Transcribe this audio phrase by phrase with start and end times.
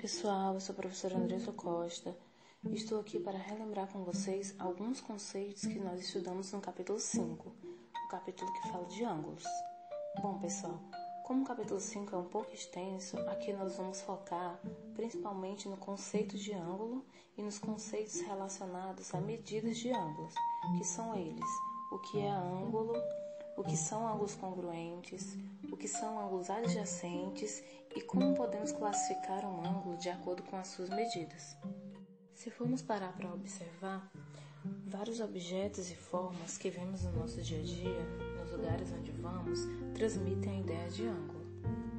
[0.00, 2.16] pessoal, eu sou a professora Andressa Costa.
[2.72, 7.52] Estou aqui para relembrar com vocês alguns conceitos que nós estudamos no capítulo 5,
[8.06, 9.44] o capítulo que fala de ângulos.
[10.22, 10.80] Bom, pessoal,
[11.26, 14.58] como o capítulo 5 é um pouco extenso, aqui nós vamos focar
[14.94, 17.04] principalmente no conceito de ângulo
[17.36, 20.32] e nos conceitos relacionados a medidas de ângulos,
[20.78, 21.50] que são eles:
[21.92, 22.94] o que é ângulo,
[23.56, 25.36] o que são ângulos congruentes,
[25.70, 27.62] o que são ângulos adjacentes
[27.94, 31.56] e como podemos classificar um ângulo de acordo com as suas medidas.
[32.34, 34.10] Se formos parar para observar,
[34.86, 38.06] vários objetos e formas que vemos no nosso dia a dia,
[38.38, 39.60] nos lugares onde vamos,
[39.94, 41.40] transmitem a ideia de ângulo.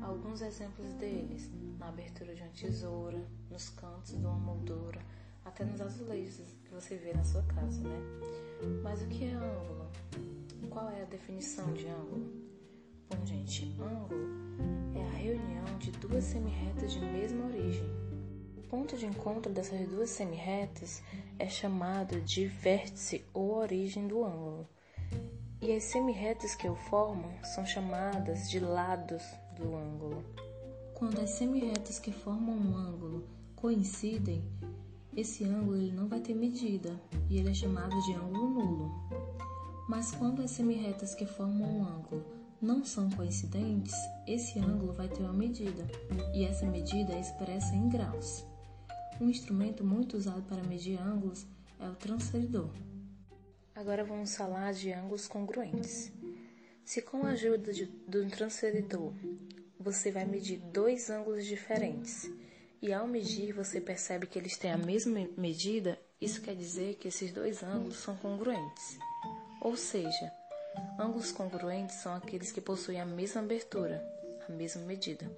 [0.00, 5.00] Alguns exemplos deles, na abertura de uma tesoura, nos cantos de uma moldura,
[5.48, 8.00] até nos azulejos que você vê na sua casa, né?
[8.82, 9.90] Mas o que é ângulo?
[10.70, 12.30] Qual é a definição de ângulo?
[13.08, 14.26] Bom, gente, ângulo
[14.94, 17.88] é a reunião de duas semirretas de mesma origem.
[18.56, 21.02] O ponto de encontro dessas duas semirretas
[21.38, 24.68] é chamado de vértice ou origem do ângulo.
[25.60, 29.22] E as semirretas que o formam são chamadas de lados
[29.56, 30.22] do ângulo.
[30.94, 33.24] Quando as semirretas que formam um ângulo
[33.56, 34.44] coincidem,
[35.16, 39.08] esse ângulo ele não vai ter medida e ele é chamado de ângulo nulo.
[39.88, 42.24] Mas quando as semirretas que formam um ângulo
[42.60, 43.94] não são coincidentes,
[44.26, 45.86] esse ângulo vai ter uma medida,
[46.34, 48.44] e essa medida é expressa em graus.
[49.20, 51.46] Um instrumento muito usado para medir ângulos
[51.78, 52.70] é o transferidor.
[53.74, 56.12] Agora vamos falar de ângulos congruentes.
[56.84, 59.12] Se com a ajuda de, do transferidor
[59.78, 62.30] você vai medir dois ângulos diferentes
[62.80, 67.08] e ao medir você percebe que eles têm a mesma medida, isso quer dizer que
[67.08, 68.98] esses dois ângulos são congruentes.
[69.60, 70.32] Ou seja,
[70.98, 74.04] ângulos congruentes são aqueles que possuem a mesma abertura,
[74.48, 75.30] a mesma medida.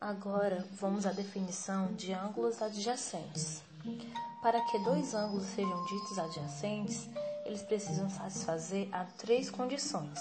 [0.00, 3.62] Agora, vamos à definição de ângulos adjacentes.
[4.42, 7.08] Para que dois ângulos sejam ditos adjacentes,
[7.44, 10.18] eles precisam satisfazer a três condições.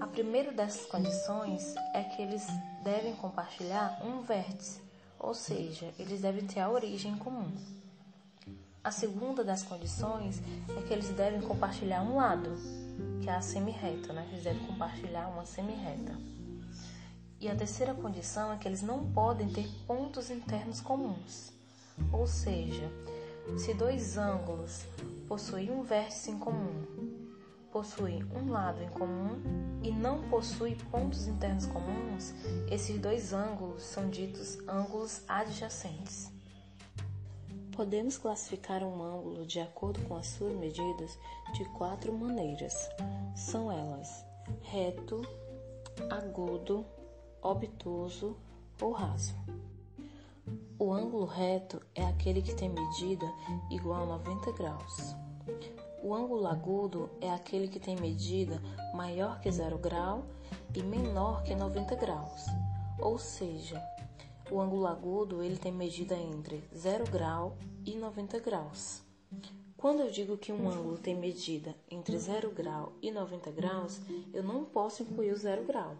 [0.00, 2.46] A primeira dessas condições é que eles
[2.82, 4.81] devem compartilhar um vértice,
[5.22, 7.48] ou seja, eles devem ter a origem comum.
[8.82, 10.42] A segunda das condições
[10.76, 12.50] é que eles devem compartilhar um lado,
[13.22, 14.28] que é a semirreta, né?
[14.32, 16.18] Eles devem compartilhar uma semirreta.
[17.40, 21.52] E a terceira condição é que eles não podem ter pontos internos comuns.
[22.12, 22.90] Ou seja,
[23.56, 24.84] se dois ângulos
[25.28, 26.84] possuem um vértice em comum,
[27.72, 29.40] possuem um lado em comum
[29.82, 32.34] e não possuem pontos internos comuns,
[32.70, 36.30] esses dois ângulos são ditos ângulos adjacentes.
[37.74, 41.18] Podemos classificar um ângulo de acordo com as suas medidas
[41.54, 42.90] de quatro maneiras.
[43.34, 44.22] São elas:
[44.60, 45.22] reto,
[46.10, 46.84] agudo,
[47.40, 48.36] obtuso
[48.80, 49.34] ou raso.
[50.78, 53.26] O ângulo reto é aquele que tem medida
[53.70, 55.16] igual a 90 graus.
[56.02, 58.60] O ângulo agudo é aquele que tem medida
[58.92, 60.24] maior que 0 grau
[60.74, 62.46] e menor que 90 graus.
[62.98, 63.80] Ou seja,
[64.50, 69.00] o ângulo agudo ele tem medida entre 0 grau e 90 graus.
[69.76, 74.00] Quando eu digo que um ângulo tem medida entre 0 grau e 90 graus,
[74.34, 75.96] eu não posso incluir o 0 grau.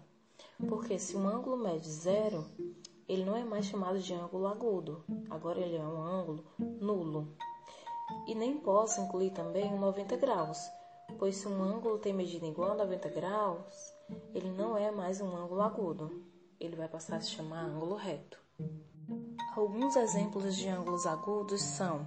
[0.68, 2.44] Porque se um ângulo mede 0,
[3.08, 7.28] ele não é mais chamado de ângulo agudo, agora ele é um ângulo nulo.
[8.26, 10.70] E nem posso incluir também o 90 graus,
[11.18, 13.94] pois se um ângulo tem medida igual a 90 graus,
[14.34, 16.24] ele não é mais um ângulo agudo,
[16.60, 18.38] ele vai passar a se chamar ângulo reto.
[19.56, 22.06] Alguns exemplos de ângulos agudos são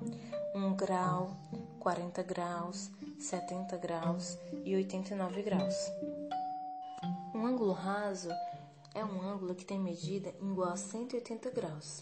[0.55, 1.35] 1 grau,
[1.79, 2.89] 40 graus,
[3.19, 5.75] 70 graus e 89 graus.
[7.33, 8.29] Um ângulo raso
[8.95, 12.01] é um ângulo que tem medida igual a 180 graus.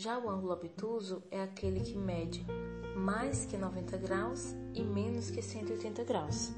[0.00, 2.42] Já o ângulo obtuso é aquele que mede
[2.96, 6.52] mais que 90 graus e menos que 180 graus.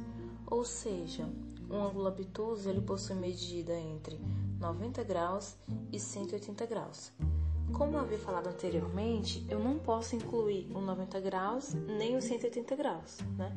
[0.46, 1.28] Ou seja,
[1.68, 4.16] um ângulo obtuso ele possui medida entre
[4.60, 5.56] 90 graus
[5.90, 7.10] e 180 graus.
[7.72, 12.76] Como eu havia falado anteriormente, eu não posso incluir o 90 graus nem o 180
[12.76, 13.52] graus, né?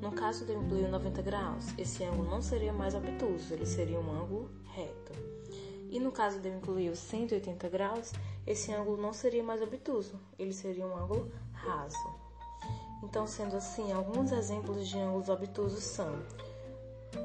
[0.00, 3.66] No caso de eu incluir o 90 graus, esse ângulo não seria mais obtuso, ele
[3.66, 5.12] seria um ângulo reto.
[5.90, 8.12] E no caso de eu incluir o 180 graus,
[8.46, 12.26] esse ângulo não seria mais obtuso, ele seria um ângulo raso.
[13.02, 16.22] Então, sendo assim, alguns exemplos de ângulos obtusos são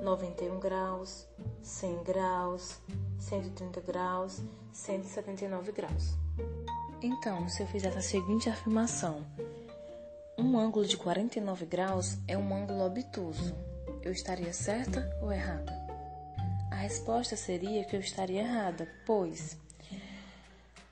[0.02, 1.28] 91 graus,
[1.62, 2.80] 100 graus,
[3.20, 4.42] 130 graus,
[4.72, 6.16] 179 graus.
[7.02, 9.26] Então, se eu fizesse a seguinte afirmação:
[10.38, 13.56] um ângulo de 49 graus é um ângulo obtuso,
[14.02, 15.72] eu estaria certa ou errada?
[16.72, 19.58] A resposta seria que eu estaria errada, pois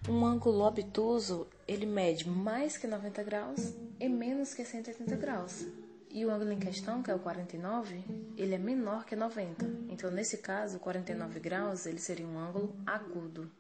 [0.08, 5.68] Um ângulo obtuso, ele mede mais que 90 graus e menos que 180 graus.
[6.10, 8.04] E o ângulo em questão, que é o 49,
[8.38, 9.66] ele é menor que 90.
[9.90, 13.52] Então, nesse caso, 49 graus, ele seria um ângulo agudo.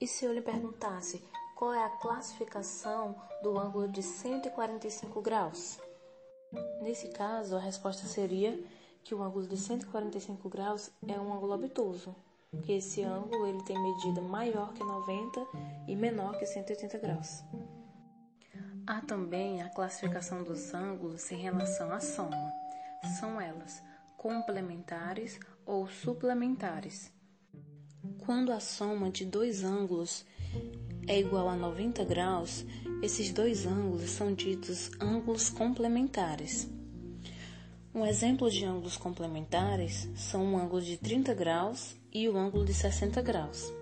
[0.00, 1.22] E se eu lhe perguntasse
[1.56, 5.78] qual é a classificação do ângulo de 145 graus?
[6.80, 8.58] Nesse caso, a resposta seria
[9.02, 12.14] que o ângulo de 145 graus é um ângulo obtuso,
[12.62, 15.46] que esse ângulo ele tem medida maior que 90
[15.88, 17.44] e menor que 180 graus.
[18.86, 22.52] Há também a classificação dos ângulos em relação à soma.
[23.18, 23.82] São elas
[24.16, 27.12] complementares ou suplementares.
[28.18, 30.24] Quando a soma de dois ângulos
[31.06, 32.64] é igual a 90 graus,
[33.02, 36.68] esses dois ângulos são ditos ângulos complementares.
[37.94, 42.74] Um exemplo de ângulos complementares são o ângulo de 30 graus e o ângulo de
[42.74, 43.72] 60 graus.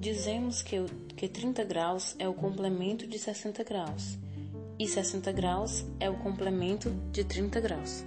[0.00, 0.82] Dizemos que,
[1.14, 4.16] que 30 graus é o complemento de 60 graus
[4.78, 8.02] e 60 graus é o complemento de 30 graus.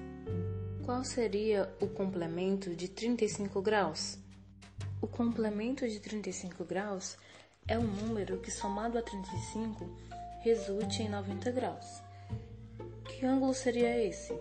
[0.84, 4.18] Qual seria o complemento de 35 graus?
[5.00, 7.16] O complemento de 35 graus
[7.68, 9.88] é um número que, somado a 35,
[10.40, 12.02] resulte em 90 graus.
[13.06, 14.34] Que ângulo seria esse?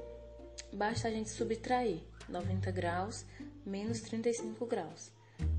[0.73, 3.25] Basta a gente subtrair 90 graus
[3.67, 5.13] menos 35 graus.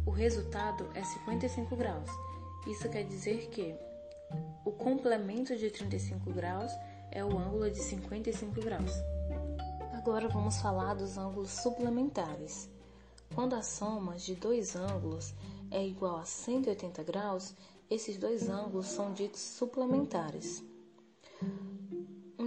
[0.06, 2.10] O resultado é 55 graus.
[2.68, 3.76] Isso quer dizer que
[4.66, 6.72] o complemento de 35 graus
[7.12, 8.92] é o ângulo de 55 graus.
[9.94, 12.70] Agora vamos falar dos ângulos suplementares.
[13.36, 15.34] Quando a soma de dois ângulos
[15.70, 17.54] é igual a 180 graus,
[17.90, 20.64] esses dois ângulos são ditos suplementares.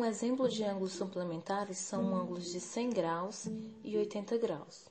[0.05, 3.49] Um exemplo de ângulos suplementares são ângulos de 100 graus
[3.83, 4.87] e 80 graus.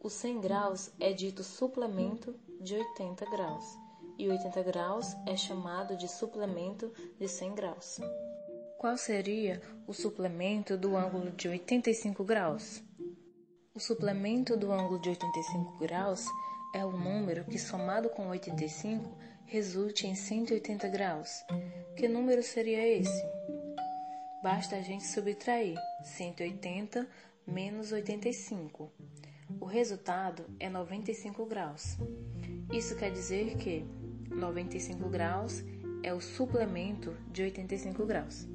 [0.00, 3.66] O 100 graus é dito suplemento de 80 graus
[4.18, 6.90] e 80 graus é chamado de suplemento
[7.20, 8.00] de 100 graus.
[8.78, 12.82] Qual seria o suplemento do ângulo de 85 graus?
[13.74, 16.24] O suplemento do ângulo de 85 graus
[16.74, 19.04] é o número que, somado com 85,
[19.44, 21.44] resulte em 180 graus.
[21.94, 23.37] Que número seria esse?
[24.50, 27.06] Basta a gente subtrair 180
[27.46, 28.90] menos 85.
[29.60, 31.98] O resultado é 95 graus.
[32.72, 33.84] Isso quer dizer que
[34.30, 35.62] 95 graus
[36.02, 38.48] é o suplemento de 85 graus.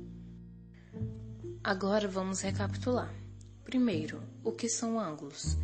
[1.64, 3.14] Agora vamos recapitular.
[3.64, 5.60] Primeiro, o que são ângulos?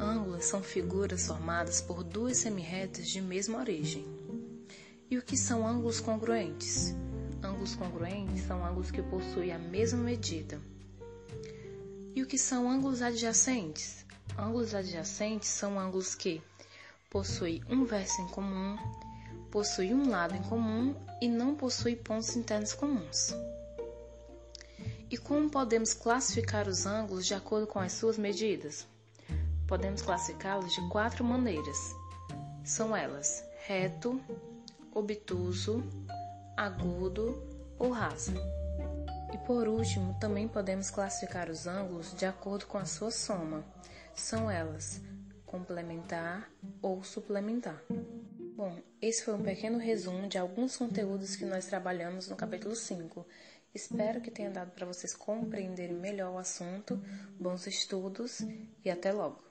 [0.00, 4.04] Ângulos são figuras formadas por duas semirretas de mesma origem.
[5.08, 6.96] E o que são ângulos congruentes?
[7.58, 10.60] Ângulos congruentes são ângulos que possuem a mesma medida.
[12.14, 14.06] E o que são ângulos adjacentes?
[14.38, 16.40] Ângulos adjacentes são ângulos que
[17.10, 18.76] possuem um verso em comum,
[19.50, 23.34] possuem um lado em comum e não possuem pontos internos comuns.
[25.10, 28.86] E como podemos classificar os ângulos de acordo com as suas medidas?
[29.66, 31.92] Podemos classificá-los de quatro maneiras.
[32.62, 34.20] São elas: reto,
[34.94, 35.82] obtuso,
[36.56, 37.47] agudo
[37.78, 38.32] ou raso.
[39.32, 43.64] E por último, também podemos classificar os ângulos de acordo com a sua soma.
[44.14, 45.00] São elas:
[45.44, 46.50] complementar
[46.82, 47.82] ou suplementar.
[48.56, 53.26] Bom, esse foi um pequeno resumo de alguns conteúdos que nós trabalhamos no capítulo 5.
[53.74, 57.00] Espero que tenha dado para vocês compreenderem melhor o assunto.
[57.38, 58.40] Bons estudos
[58.84, 59.47] e até logo!